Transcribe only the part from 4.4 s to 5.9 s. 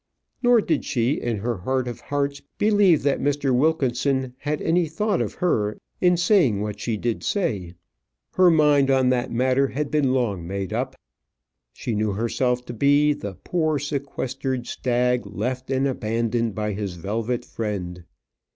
any thought of her